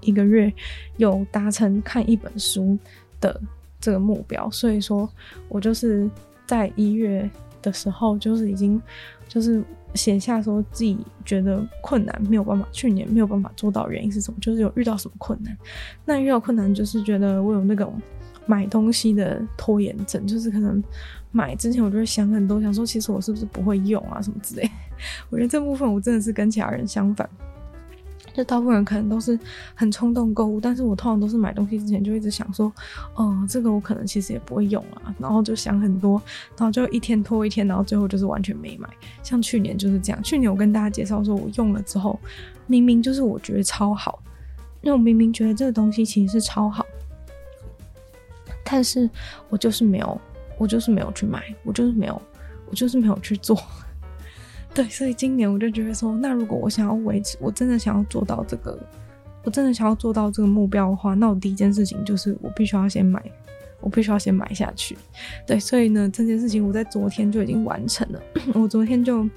[0.00, 0.50] 一个月
[0.96, 2.78] 有达成看一本书
[3.20, 3.38] 的
[3.78, 5.06] 这个目标，所以说
[5.50, 6.10] 我就是
[6.46, 7.30] 在一月
[7.60, 8.80] 的时候就是已经
[9.28, 9.62] 就是。
[9.94, 14.38] 写下说自己觉得困难没有办法，去年没有办法做到原因是什么？
[14.40, 15.54] 就是有遇到什么困难？
[16.06, 18.00] 那遇到困难就是觉得我有那种
[18.46, 20.82] 买东西的拖延症，就是可能
[21.32, 24.70] 买之前我就会想很多，想说其实我是不是不会用啊什么之类。
[25.30, 27.28] 我觉得这部分我真的是跟其他人相反。
[28.34, 29.38] 就大部分人可能都是
[29.74, 32.72] 很冲动购物，但是我通常都是买东西之前就一直想说，
[33.14, 36.22] 哦，这个我可能其实也不会用啊，然后就想很多，
[36.56, 38.88] 然后就一天拖一天，然后最后就是完全没买。
[39.22, 42.18] 像去年就是这样，去年我跟大家介绍说我用了之后，
[42.66, 44.22] 明明就是我觉得超好，
[44.80, 46.86] 因为我明明觉得这个东西其实是超好，
[48.64, 49.10] 但是
[49.50, 50.18] 我就是没有，
[50.58, 52.20] 我就是没有去买，我就是没有，
[52.68, 53.60] 我就是没有去做。
[54.74, 58.78] 对，所以今年我就觉得说，那如果我想要维持，我真的想要做到这个，
[59.44, 63.22] 我真的想要做到这个目标的话，那我第一件事情就是我必须要先买，
[63.80, 64.96] 我必须要先买下去。
[65.46, 68.22] 对，所以呢，这件事情我在昨天就已经完成了，
[68.54, 69.28] 我昨天就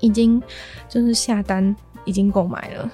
[0.00, 0.42] 已经
[0.88, 2.90] 就是下单，已经购买了，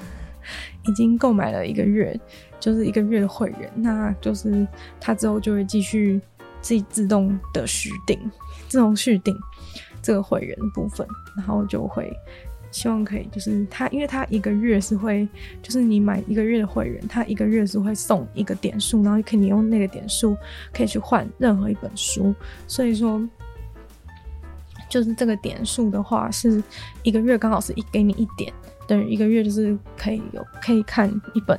[0.88, 2.18] 已经购买了一个月
[2.59, 4.66] 就是一个月的会员，那就是
[4.99, 6.20] 他之后就会继续
[6.61, 8.18] 自己自动的续订，
[8.68, 9.37] 自动续订
[10.03, 12.12] 这个会员的部分，然后就会。
[12.73, 15.29] 希望可以，就是他，因为他一个月是会，
[15.61, 20.37] 就是你买一个月的会员，他一个月是会送一个点数，然后可以你用那个点数
[20.73, 22.33] 可以去换任何一本书，
[22.68, 23.20] 所以说，
[24.88, 26.62] 就是这个点数的话，是
[27.03, 28.53] 一个月刚好是一给你一点。
[28.90, 31.57] 等于一个月就是可以有可以看一本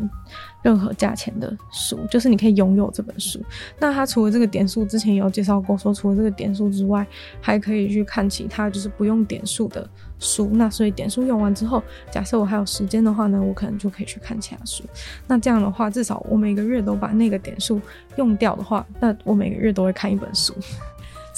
[0.62, 3.42] 任何价钱的书，就是你可以拥有这本书。
[3.80, 7.08] 那它除了这个点数，之前有介绍过，说除了这个点数之外，
[7.40, 9.90] 还可以去看其他就是不用点数的
[10.20, 10.50] 书。
[10.52, 14.84] 那所以点数用完之后，假设我还有时间的话呢，我可能就可以去看其他书。
[15.26, 17.80] 那这样的话，至少我每个月都把那个点数
[18.18, 20.54] 用掉的话，那我每个月都会看一本书。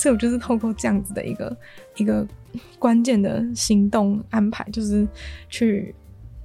[0.03, 1.57] 所以我就是透过这样子的一个
[1.95, 2.27] 一个
[2.77, 5.07] 关键的行动安排，就是
[5.47, 5.95] 去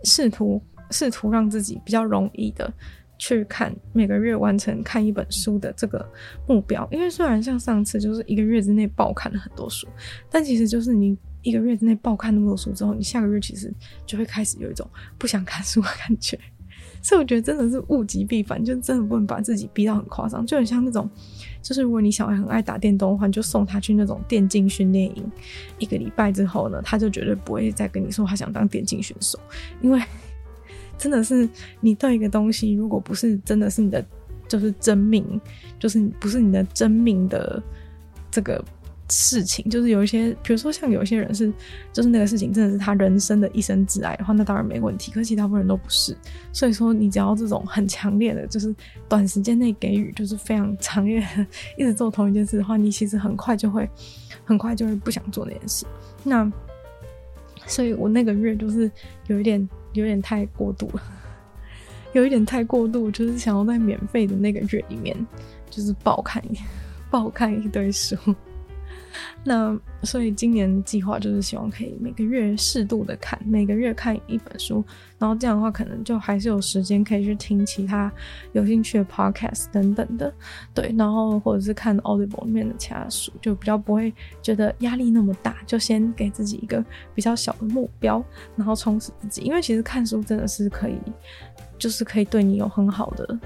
[0.04, 2.72] 试图试图让自己比较容易的
[3.18, 6.08] 去看每个月完成看一本书的这个
[6.46, 6.86] 目标。
[6.92, 9.88] 因为虽然像上次就是一个月之内爆看了很多书，
[10.30, 13.74] 但其实就是你一个月之内爆看那么多书之后，你下个月其实
[14.06, 16.38] 就会开始有一种不想看书的感觉。
[17.02, 21.08] 所以我觉得真的是物极必反，就真的不能把自己逼到很夸张，就很像那种。
[21.62, 25.24] 就是如果你小孩很爱打电动的话，你就送他去那种电竞训练营，
[25.78, 29.38] 一个礼拜之后呢，他就绝对不会再跟你说他想当电竞选手，
[29.80, 30.00] 因为
[30.96, 31.48] 真的是
[31.80, 34.04] 你对一个东西，如果不是真的是你的，
[34.46, 35.40] 就是真命，
[35.78, 37.62] 就是不是你的真命的
[38.30, 38.64] 这个。
[39.10, 41.50] 事情就是有一些，比如说像有一些人是，
[41.92, 45.10] 就是那个事情真的是他人生的一生挚爱的话，那当然没问题。
[45.10, 46.16] 可是其他部分人都不是，
[46.52, 48.74] 所以说你只要这种很强烈的，就是
[49.08, 51.26] 短时间内给予，就是非常强烈，
[51.78, 53.88] 一直做同一件事的话，你其实很快就会，
[54.44, 55.86] 很快就会不想做那件事。
[56.22, 56.50] 那，
[57.66, 58.90] 所以我那个月就是
[59.28, 61.02] 有一点，有点太过度了，
[62.12, 65.16] 有一点太过度，就是想要在免费的那个月里面，
[65.70, 66.58] 就是爆看一，
[67.10, 68.14] 爆看一堆书。
[69.44, 74.84] 那所以今年计划就是希望可以每个月适度的看，每个月看一本书，
[75.18, 78.12] 然后这样的话可能就还是有时间可以去听其他
[78.52, 80.32] 有兴趣的 podcast 等等的，
[80.74, 88.22] 对，然后或者是看 Audible 里面的其他书，就比较不会觉得压力那么大，就先给自己一个比较小的目标，
[88.56, 90.98] 然后充实自己，因为其实看书真的是可以，
[91.78, 93.38] 就是可以对你有很好的。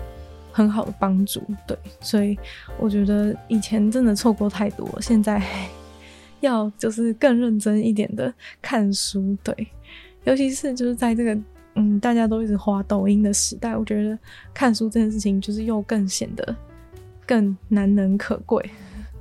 [0.52, 2.38] 很好的帮助，对，所以
[2.78, 5.42] 我觉得以前真的错过太多，现在
[6.40, 9.66] 要就是更认真一点的看书，对，
[10.24, 11.38] 尤其是就是在这个
[11.74, 14.18] 嗯大家都一直滑抖音的时代，我觉得
[14.52, 16.54] 看书这件事情就是又更显得
[17.26, 18.70] 更难能可贵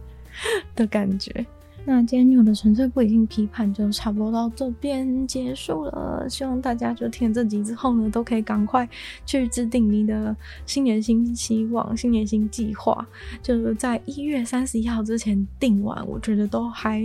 [0.76, 1.46] 的感觉。
[1.84, 8.88] 那今天有的纯粹不理性批判就差不多到这边结束了，希望大家就听了这集之后呢，都可以赶快
[9.26, 13.06] 去制定你的新年新希望、新年新计划，
[13.41, 17.04] 就是在一月三十一号之前定完，我觉得都还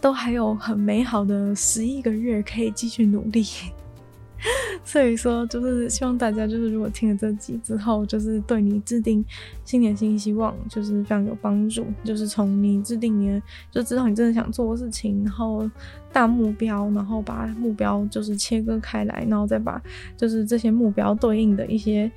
[0.00, 3.44] 都还有很美好的十一个月可以继续努力。
[4.84, 9.24] 所以说，就是希望大家就是如果听了这集之后，就是对你制定
[9.64, 11.86] 新年新希望，就是非常有帮助。
[12.02, 15.70] 就是从你制定你的，就知道你真的想做的事情，然后
[16.12, 19.80] 大目标，然后把目标就是切割开来，然后再把
[20.16, 22.10] 就是这些目标对应的一些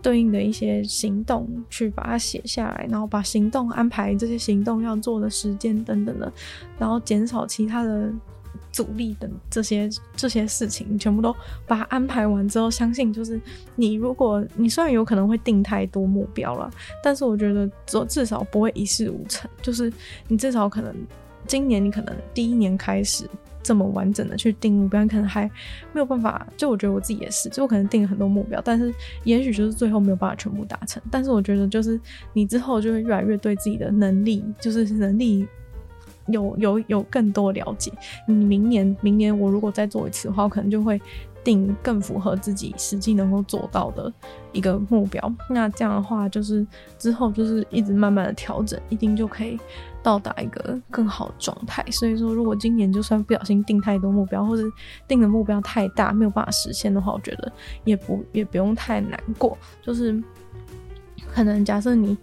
[0.00, 6.32] 对应的一些行动去把它写下来，然后把行动安排这些行动要做的时间等等的，
[6.78, 8.10] 然后减少其他的。
[8.72, 11.34] 阻力等这些这些事情，全部都
[11.66, 13.40] 把它安排完之后，相信就是
[13.74, 16.70] 你，如果你虽然有可能会定太多目标了，
[17.02, 19.50] 但是我觉得至至少不会一事无成。
[19.62, 19.92] 就是
[20.28, 20.94] 你至少可能
[21.46, 23.28] 今年你可能第一年开始
[23.62, 25.44] 这么完整的去定目标，可能还
[25.92, 26.46] 没有办法。
[26.56, 31.02] 就我觉得我自己也是，就我可能定了很多目标，但是也许就是最后没有办法全部达成。
[31.10, 32.00] 但是我觉得就是
[32.32, 35.46] 你之后就会越来越对自己的能力，就是能力。
[36.28, 37.92] 有有有更多了解，
[38.26, 41.00] 你明年明年我如果再做一次的话，我可能就会
[41.44, 44.12] 定更符合自己实际能够做到的
[44.52, 45.32] 一个目标。
[45.48, 46.66] 那这样的话，就是
[46.98, 49.56] 之后就是一直慢慢的调整，一定就可以
[50.02, 51.84] 到达一个更好的状态。
[51.90, 54.64] 所以说，如果今年就算不小心定太多目标，或者
[55.06, 57.52] 定的目标太大，没有办法实现的话，我觉得
[57.84, 59.56] 也不也不用太难过。
[59.80, 60.20] 就是
[61.32, 62.16] 可能假设你。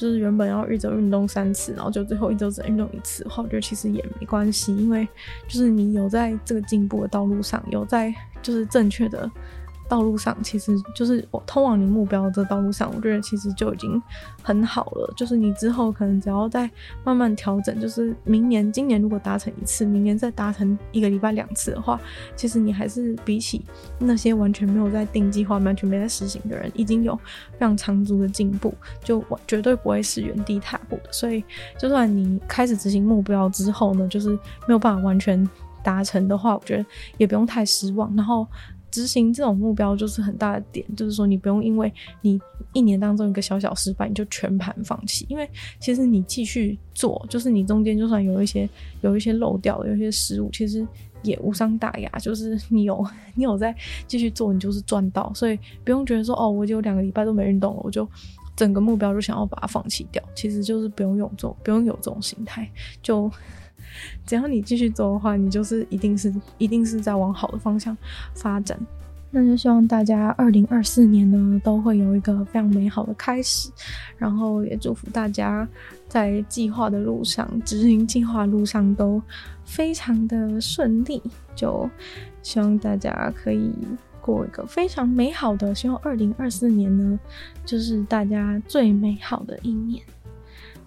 [0.00, 5.06] 就是原本要一周运动三次，然后就最后一周只能运动一次的话，我觉得其实也没关系，因为
[5.46, 9.30] 就是你有在这个进步的道路上，有在就是正确的
[9.90, 14.00] 道路上，其实就是我通往你目标的道路上，我觉得其实就已经
[14.40, 15.12] 很好了。
[15.16, 16.70] 就是你之后可能只要再
[17.02, 22.00] 慢慢调整，就是明年、今年如果达成一次，明年再达成一个礼拜两次的话，
[22.36, 23.64] 其实你还是比起
[23.98, 27.16] 那些完全没有在定计划、完全没在实行的人，已经有
[27.54, 28.72] 非常长足的进步，
[29.02, 31.12] 就绝对不会是原地踏步的。
[31.12, 31.42] 所以，
[31.76, 34.30] 就算你开始执行目标之后呢，就是
[34.68, 35.44] 没有办法完全
[35.82, 36.86] 达成的话，我觉得
[37.18, 38.14] 也不用太失望。
[38.14, 38.46] 然后。
[38.90, 42.40] 执行这种目标就是很大的点，就是说你不用因为你
[42.72, 45.24] 一年当中一个小小失败，你就全盘放弃。
[45.28, 48.68] 因为其实你继续做，就是你中间就算有一些
[49.02, 50.86] 有一些漏掉，有一些失误，其实
[51.22, 52.10] 也无伤大雅。
[52.18, 53.74] 就是你有 你有在
[54.06, 55.32] 继续做，你就是赚到。
[55.34, 58.08] 所以不用觉得说哦，我就两个礼拜都没运动了，我就
[58.56, 60.22] 整个目标就想要把它放弃掉。
[60.34, 62.70] 其实就是不用有这种不用有这种心态，
[63.02, 63.30] 就。
[64.26, 67.96] 只要你继续做的话，你就是一定是一定是在往好的方向
[68.34, 68.78] 发展。
[69.32, 73.70] 那就希望大家二零二四年呢都会有一个非常美好的开始，
[74.18, 75.68] 然后也祝福大家
[76.08, 79.22] 在计划的路上、执行计划路上都
[79.64, 81.22] 非常的顺利。
[81.54, 81.88] 就
[82.42, 83.70] 希望大家可以
[84.20, 87.16] 过一个非常美好的，希望二零二四年呢
[87.64, 90.02] 就是大家最美好的一年。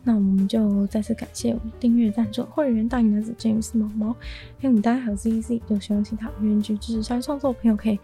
[0.03, 4.11] 那我们就再次感谢我们订阅赞助会员大龄男子 James 毛毛，
[4.59, 7.97] 还有我们大家还有 ZZ，有希望其他愿意支持鲨鱼创作的朋友可以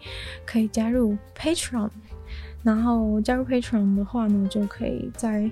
[0.46, 1.90] 可以加入 Patreon，
[2.62, 5.50] 然后加入 Patreon 的话呢，就可以在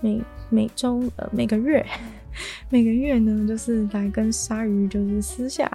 [0.00, 1.84] 每每周呃每个月
[2.70, 5.70] 每个月呢，就是来跟鲨鱼就是私下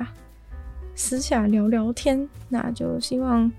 [0.96, 3.52] 私下聊聊天，那就希望。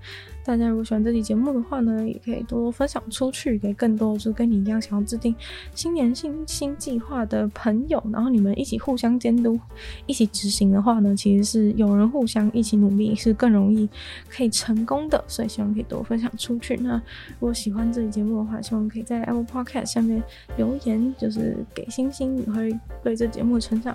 [0.47, 5.35] 大家如果喜欢这期节目的话呢，也可以多多分享出去，给更多就跟你一样想要制定
[5.75, 9.59] 新年新新计划的朋友，然后你们一起互相监督，
[10.05, 13.89] 一起执行的话呢，其实是有人互相一起努力是更容易
[14.29, 16.77] 可以成功的，所以希望可以多分享出去。
[16.77, 20.23] 那如果喜欢这期节目的话，希望可以在 Apple Podcast 下面
[20.55, 23.93] 留言，就是给星星，也会对这节目的成长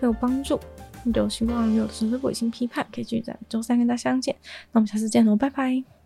[0.00, 0.58] 会有帮助。
[1.04, 4.36] 那就希望有纯粹不理性批判可以继续在周三跟大家相见，
[4.72, 6.01] 那我们下次见喽，拜拜。